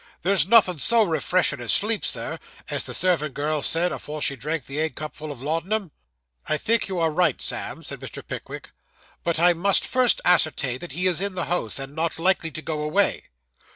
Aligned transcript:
There's 0.23 0.47
nothin' 0.47 0.79
so 0.79 1.03
refreshen' 1.03 1.61
as 1.61 1.71
sleep, 1.71 2.03
sir, 2.03 2.39
as 2.71 2.85
the 2.85 2.93
servant 2.95 3.35
girl 3.35 3.61
said 3.61 3.91
afore 3.91 4.19
she 4.19 4.35
drank 4.35 4.65
the 4.65 4.79
egg 4.79 4.95
cupful 4.95 5.31
of 5.31 5.43
laudanum.' 5.43 5.91
'I 6.47 6.57
think 6.57 6.87
you 6.87 6.97
are 6.97 7.11
right, 7.11 7.39
Sam,' 7.39 7.83
said 7.83 7.99
Mr. 7.99 8.25
Pickwick. 8.25 8.71
'But 9.23 9.39
I 9.39 9.53
must 9.53 9.85
first 9.85 10.19
ascertain 10.25 10.79
that 10.79 10.93
he 10.93 11.05
is 11.05 11.21
in 11.21 11.35
the 11.35 11.45
house, 11.45 11.77
and 11.77 11.93
not 11.95 12.17
likely 12.17 12.49
to 12.49 12.63
go 12.63 12.81
away. 12.81 13.25